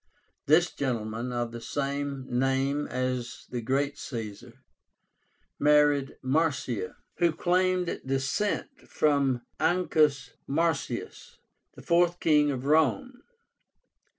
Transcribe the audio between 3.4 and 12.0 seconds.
the great Caesar, married Marcia, who claimed descent from Ancus Marcius, the